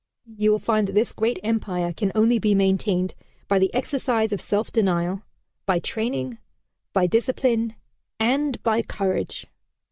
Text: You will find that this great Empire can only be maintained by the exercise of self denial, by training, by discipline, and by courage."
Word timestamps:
You 0.35 0.49
will 0.49 0.57
find 0.57 0.87
that 0.87 0.93
this 0.93 1.13
great 1.13 1.37
Empire 1.43 1.93
can 1.93 2.11
only 2.15 2.39
be 2.39 2.55
maintained 2.55 3.13
by 3.47 3.59
the 3.59 3.71
exercise 3.71 4.31
of 4.33 4.41
self 4.41 4.71
denial, 4.71 5.21
by 5.67 5.77
training, 5.77 6.39
by 6.91 7.05
discipline, 7.05 7.75
and 8.19 8.63
by 8.63 8.81
courage." 8.81 9.45